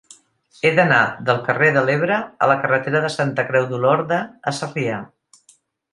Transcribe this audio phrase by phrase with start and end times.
[0.61, 4.19] He d'anar del carrer de l'Ebre a la carretera de Santa Creu d'Olorda
[4.53, 4.99] a Sarrià.